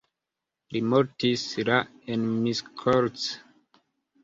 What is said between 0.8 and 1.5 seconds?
mortis